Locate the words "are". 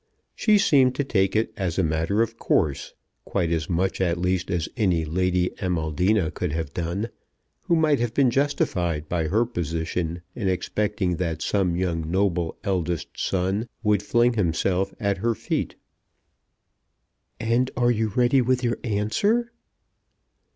17.77-17.91